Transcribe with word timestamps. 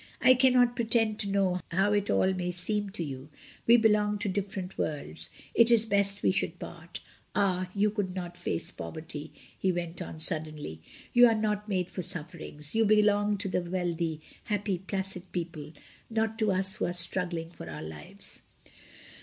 "I 0.19 0.33
cannot 0.33 0.75
pretend 0.75 1.19
to 1.19 1.29
know 1.29 1.59
how 1.69 1.93
it 1.93 2.09
all 2.09 2.33
may 2.33 2.49
seem 2.49 2.89
to 2.89 3.03
you; 3.03 3.29
we 3.67 3.77
belong 3.77 4.17
to 4.17 4.29
different 4.29 4.75
worlds. 4.75 5.29
It 5.53 5.69
is 5.69 5.85
best 5.85 6.23
we 6.23 6.31
should 6.31 6.57
part 6.57 7.01
Ah! 7.35 7.69
you 7.75 7.91
could 7.91 8.15
not 8.15 8.35
face 8.35 8.71
poverty," 8.71 9.31
he 9.55 9.71
went 9.71 10.01
on 10.01 10.17
suddenly. 10.19 10.81
"You 11.13 11.27
are 11.27 11.35
not 11.39 11.69
made 11.69 11.91
for 11.91 12.01
sufferings; 12.01 12.73
you 12.73 12.83
belong 12.83 13.37
to 13.37 13.47
the 13.47 13.61
wealthy, 13.61 14.21
happy, 14.45 14.79
placid 14.79 15.31
people, 15.31 15.71
not 16.09 16.39
to 16.39 16.51
us 16.51 16.77
who 16.77 16.85
are 16.85 16.93
struggling 16.93 17.51
for 17.51 17.69
our 17.69 17.83
lives." 17.83 18.41